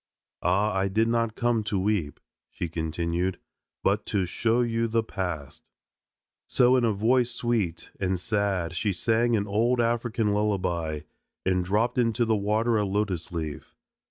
[0.41, 0.73] "Ah!
[0.73, 2.19] I did not come to weep,"
[2.49, 3.37] she continued,
[3.83, 5.69] "but to show you the past."
[6.47, 11.01] So in a voice sweet and sad she sang an old African lullaby
[11.45, 13.75] and dropped into the water a lotus leaf.